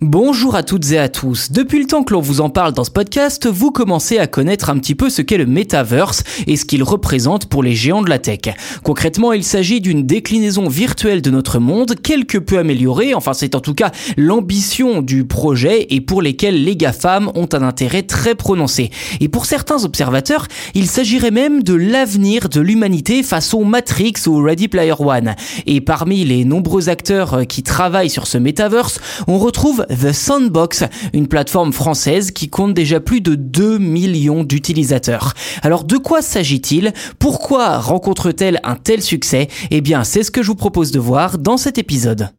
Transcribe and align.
Bonjour 0.00 0.54
à 0.54 0.62
toutes 0.62 0.92
et 0.92 0.98
à 1.00 1.08
tous. 1.08 1.50
Depuis 1.50 1.80
le 1.80 1.86
temps 1.86 2.04
que 2.04 2.14
l'on 2.14 2.20
vous 2.20 2.40
en 2.40 2.50
parle 2.50 2.72
dans 2.72 2.84
ce 2.84 2.90
podcast, 2.92 3.48
vous 3.48 3.72
commencez 3.72 4.18
à 4.18 4.28
connaître 4.28 4.70
un 4.70 4.78
petit 4.78 4.94
peu 4.94 5.10
ce 5.10 5.22
qu'est 5.22 5.38
le 5.38 5.44
metaverse 5.44 6.22
et 6.46 6.56
ce 6.56 6.64
qu'il 6.64 6.84
représente 6.84 7.46
pour 7.46 7.64
les 7.64 7.74
géants 7.74 8.02
de 8.02 8.08
la 8.08 8.20
tech. 8.20 8.54
Concrètement, 8.84 9.32
il 9.32 9.42
s'agit 9.42 9.80
d'une 9.80 10.06
déclinaison 10.06 10.68
virtuelle 10.68 11.20
de 11.20 11.32
notre 11.32 11.58
monde, 11.58 11.96
quelque 12.00 12.38
peu 12.38 12.58
améliorée, 12.58 13.12
enfin 13.12 13.32
c'est 13.32 13.56
en 13.56 13.60
tout 13.60 13.74
cas 13.74 13.90
l'ambition 14.16 15.02
du 15.02 15.26
projet 15.26 15.88
et 15.90 16.00
pour 16.00 16.22
lesquels 16.22 16.62
les 16.62 16.76
GAFAM 16.76 17.32
ont 17.34 17.48
un 17.52 17.62
intérêt 17.64 18.02
très 18.02 18.36
prononcé. 18.36 18.92
Et 19.18 19.28
pour 19.28 19.46
certains 19.46 19.82
observateurs, 19.82 20.46
il 20.74 20.86
s'agirait 20.86 21.32
même 21.32 21.64
de 21.64 21.74
l'avenir 21.74 22.48
de 22.48 22.60
l'humanité 22.60 23.24
façon 23.24 23.64
Matrix 23.64 24.14
ou 24.28 24.40
Ready 24.40 24.68
Player 24.68 24.94
One. 24.96 25.34
Et 25.66 25.80
parmi 25.80 26.24
les 26.24 26.44
nombreux 26.44 26.88
acteurs 26.88 27.48
qui 27.48 27.64
travaillent 27.64 28.10
sur 28.10 28.28
ce 28.28 28.38
metaverse, 28.38 29.00
on 29.26 29.38
retrouve 29.38 29.86
The 29.88 30.12
Sandbox, 30.12 30.84
une 31.12 31.28
plateforme 31.28 31.72
française 31.72 32.30
qui 32.30 32.48
compte 32.48 32.74
déjà 32.74 33.00
plus 33.00 33.20
de 33.20 33.34
2 33.34 33.78
millions 33.78 34.44
d'utilisateurs. 34.44 35.34
Alors 35.62 35.84
de 35.84 35.96
quoi 35.96 36.22
s'agit-il? 36.22 36.92
Pourquoi 37.18 37.78
rencontre-t-elle 37.78 38.60
un 38.64 38.76
tel 38.76 39.02
succès? 39.02 39.48
Eh 39.70 39.80
bien 39.80 40.04
c'est 40.04 40.22
ce 40.22 40.30
que 40.30 40.42
je 40.42 40.48
vous 40.48 40.54
propose 40.54 40.90
de 40.90 40.98
voir 40.98 41.38
dans 41.38 41.56
cet 41.56 41.78
épisode. 41.78 42.30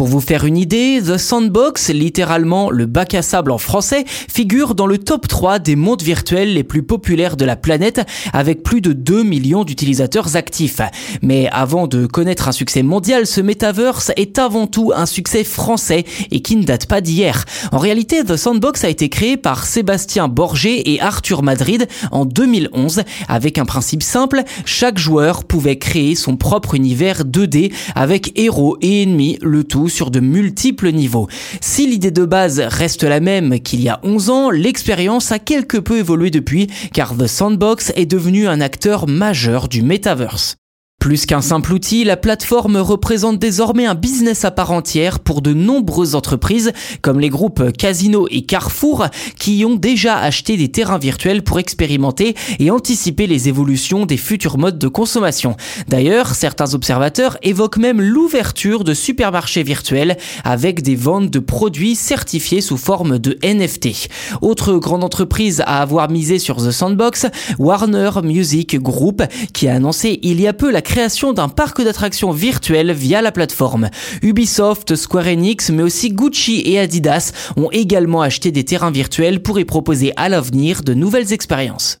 Pour 0.00 0.06
vous 0.06 0.22
faire 0.22 0.46
une 0.46 0.56
idée, 0.56 1.02
The 1.06 1.18
Sandbox, 1.18 1.90
littéralement 1.90 2.70
le 2.70 2.86
bac 2.86 3.12
à 3.12 3.20
sable 3.20 3.50
en 3.50 3.58
français, 3.58 4.06
figure 4.06 4.74
dans 4.74 4.86
le 4.86 4.96
top 4.96 5.28
3 5.28 5.58
des 5.58 5.76
mondes 5.76 6.00
virtuels 6.00 6.54
les 6.54 6.64
plus 6.64 6.82
populaires 6.82 7.36
de 7.36 7.44
la 7.44 7.54
planète 7.54 8.00
avec 8.32 8.62
plus 8.62 8.80
de 8.80 8.94
2 8.94 9.22
millions 9.22 9.62
d'utilisateurs 9.62 10.36
actifs. 10.36 10.80
Mais 11.20 11.50
avant 11.52 11.86
de 11.86 12.06
connaître 12.06 12.48
un 12.48 12.52
succès 12.52 12.82
mondial, 12.82 13.26
ce 13.26 13.42
metaverse 13.42 14.10
est 14.16 14.38
avant 14.38 14.66
tout 14.66 14.90
un 14.96 15.04
succès 15.04 15.44
français 15.44 16.06
et 16.30 16.40
qui 16.40 16.56
ne 16.56 16.64
date 16.64 16.86
pas 16.86 17.02
d'hier. 17.02 17.44
En 17.70 17.76
réalité, 17.76 18.24
The 18.24 18.36
Sandbox 18.36 18.84
a 18.84 18.88
été 18.88 19.10
créé 19.10 19.36
par 19.36 19.66
Sébastien 19.66 20.28
Borgé 20.28 20.94
et 20.94 21.02
Arthur 21.02 21.42
Madrid 21.42 21.88
en 22.10 22.24
2011 22.24 23.02
avec 23.28 23.58
un 23.58 23.66
principe 23.66 24.02
simple, 24.02 24.44
chaque 24.64 24.96
joueur 24.96 25.44
pouvait 25.44 25.76
créer 25.76 26.14
son 26.14 26.38
propre 26.38 26.74
univers 26.74 27.24
2D 27.24 27.70
avec 27.94 28.32
héros 28.40 28.78
et 28.80 29.02
ennemis, 29.02 29.36
le 29.42 29.62
tout 29.62 29.89
sur 29.90 30.10
de 30.10 30.20
multiples 30.20 30.90
niveaux. 30.92 31.28
Si 31.60 31.86
l'idée 31.86 32.10
de 32.10 32.24
base 32.24 32.60
reste 32.60 33.02
la 33.02 33.20
même 33.20 33.60
qu'il 33.60 33.82
y 33.82 33.88
a 33.88 34.00
11 34.02 34.30
ans, 34.30 34.50
l'expérience 34.50 35.32
a 35.32 35.38
quelque 35.38 35.76
peu 35.76 35.98
évolué 35.98 36.30
depuis 36.30 36.68
car 36.92 37.16
The 37.16 37.26
Sandbox 37.26 37.92
est 37.96 38.06
devenu 38.06 38.48
un 38.48 38.60
acteur 38.60 39.06
majeur 39.06 39.68
du 39.68 39.82
metaverse. 39.82 40.59
Plus 41.00 41.24
qu'un 41.24 41.40
simple 41.40 41.72
outil, 41.72 42.04
la 42.04 42.18
plateforme 42.18 42.76
représente 42.76 43.38
désormais 43.38 43.86
un 43.86 43.94
business 43.94 44.44
à 44.44 44.50
part 44.50 44.70
entière 44.70 45.18
pour 45.18 45.40
de 45.40 45.54
nombreuses 45.54 46.14
entreprises 46.14 46.72
comme 47.00 47.18
les 47.18 47.30
groupes 47.30 47.72
Casino 47.72 48.28
et 48.30 48.42
Carrefour 48.42 49.06
qui 49.38 49.64
ont 49.64 49.76
déjà 49.76 50.18
acheté 50.18 50.58
des 50.58 50.68
terrains 50.68 50.98
virtuels 50.98 51.42
pour 51.42 51.58
expérimenter 51.58 52.34
et 52.58 52.70
anticiper 52.70 53.26
les 53.26 53.48
évolutions 53.48 54.04
des 54.04 54.18
futurs 54.18 54.58
modes 54.58 54.78
de 54.78 54.88
consommation. 54.88 55.56
D'ailleurs, 55.88 56.34
certains 56.34 56.74
observateurs 56.74 57.38
évoquent 57.42 57.78
même 57.78 58.02
l'ouverture 58.02 58.84
de 58.84 58.92
supermarchés 58.92 59.62
virtuels 59.62 60.18
avec 60.44 60.82
des 60.82 60.96
ventes 60.96 61.30
de 61.30 61.38
produits 61.38 61.96
certifiés 61.96 62.60
sous 62.60 62.76
forme 62.76 63.18
de 63.18 63.38
NFT. 63.42 64.10
Autre 64.42 64.74
grande 64.74 65.02
entreprise 65.02 65.62
à 65.64 65.80
avoir 65.80 66.10
misé 66.10 66.38
sur 66.38 66.58
The 66.58 66.70
Sandbox, 66.70 67.26
Warner 67.58 68.10
Music 68.22 68.78
Group 68.78 69.22
qui 69.54 69.66
a 69.66 69.76
annoncé 69.76 70.20
il 70.22 70.42
y 70.42 70.46
a 70.46 70.52
peu 70.52 70.70
la 70.70 70.82
création 70.90 71.32
d'un 71.32 71.48
parc 71.48 71.80
d'attractions 71.82 72.32
virtuel 72.32 72.90
via 72.90 73.22
la 73.22 73.30
plateforme. 73.30 73.90
Ubisoft, 74.22 74.96
Square 74.96 75.28
Enix, 75.28 75.70
mais 75.70 75.84
aussi 75.84 76.10
Gucci 76.10 76.62
et 76.64 76.80
Adidas 76.80 77.30
ont 77.56 77.70
également 77.70 78.22
acheté 78.22 78.50
des 78.50 78.64
terrains 78.64 78.90
virtuels 78.90 79.40
pour 79.40 79.60
y 79.60 79.64
proposer 79.64 80.12
à 80.16 80.28
l'avenir 80.28 80.82
de 80.82 80.92
nouvelles 80.92 81.32
expériences. 81.32 81.98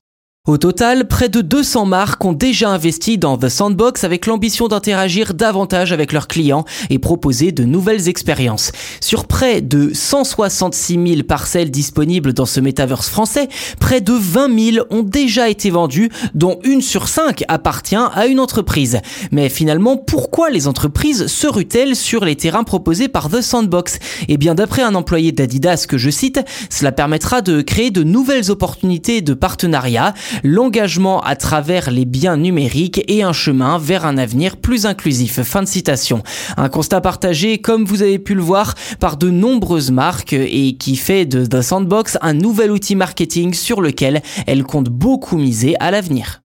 Au 0.48 0.56
total, 0.56 1.06
près 1.06 1.28
de 1.28 1.42
200 1.42 1.84
marques 1.84 2.24
ont 2.24 2.32
déjà 2.32 2.70
investi 2.70 3.18
dans 3.18 3.36
The 3.36 3.50
Sandbox 3.50 4.04
avec 4.04 4.24
l'ambition 4.24 4.68
d'interagir 4.68 5.34
davantage 5.34 5.92
avec 5.92 6.14
leurs 6.14 6.28
clients 6.28 6.64
et 6.88 6.98
proposer 6.98 7.52
de 7.52 7.64
nouvelles 7.64 8.08
expériences. 8.08 8.72
Sur 9.02 9.26
près 9.26 9.60
de 9.60 9.90
166 9.92 10.94
000 10.94 11.22
parcelles 11.24 11.70
disponibles 11.70 12.32
dans 12.32 12.46
ce 12.46 12.58
métaverse 12.58 13.10
français, 13.10 13.50
près 13.80 14.00
de 14.00 14.14
20 14.14 14.72
000 14.72 14.86
ont 14.88 15.02
déjà 15.02 15.50
été 15.50 15.68
vendues, 15.68 16.08
dont 16.32 16.58
une 16.64 16.80
sur 16.80 17.08
cinq 17.08 17.44
appartient 17.48 17.94
à 17.94 18.26
une 18.26 18.40
entreprise. 18.40 19.00
Mais 19.32 19.50
finalement, 19.50 19.98
pourquoi 19.98 20.48
les 20.48 20.66
entreprises 20.66 21.26
se 21.26 21.48
ruent-elles 21.48 21.94
sur 21.94 22.24
les 22.24 22.36
terrains 22.36 22.64
proposés 22.64 23.08
par 23.08 23.28
The 23.28 23.42
Sandbox? 23.42 23.98
Eh 24.28 24.38
bien, 24.38 24.54
d'après 24.54 24.80
un 24.80 24.94
employé 24.94 25.32
d'Adidas 25.32 25.84
que 25.86 25.98
je 25.98 26.08
cite, 26.08 26.40
cela 26.70 26.92
permettra 26.92 27.42
de 27.42 27.60
créer 27.60 27.90
de 27.90 28.02
nouvelles 28.02 28.50
opportunités 28.50 29.20
de 29.20 29.34
partenariat 29.34 30.14
l'engagement 30.42 31.20
à 31.20 31.36
travers 31.36 31.90
les 31.90 32.04
biens 32.04 32.36
numériques 32.36 33.02
et 33.08 33.22
un 33.22 33.32
chemin 33.32 33.78
vers 33.78 34.04
un 34.04 34.18
avenir 34.18 34.56
plus 34.56 34.86
inclusif. 34.86 35.42
Fin 35.42 35.62
de 35.62 35.68
citation. 35.68 36.22
Un 36.56 36.68
constat 36.68 37.00
partagé, 37.00 37.58
comme 37.58 37.84
vous 37.84 38.02
avez 38.02 38.18
pu 38.18 38.34
le 38.34 38.42
voir, 38.42 38.74
par 38.98 39.16
de 39.16 39.30
nombreuses 39.30 39.90
marques 39.90 40.32
et 40.32 40.76
qui 40.76 40.96
fait 40.96 41.26
de 41.26 41.44
The 41.44 41.62
Sandbox 41.62 42.18
un 42.20 42.34
nouvel 42.34 42.70
outil 42.70 42.96
marketing 42.96 43.54
sur 43.54 43.80
lequel 43.80 44.22
elle 44.46 44.64
compte 44.64 44.88
beaucoup 44.88 45.36
miser 45.36 45.74
à 45.80 45.90
l'avenir. 45.90 46.42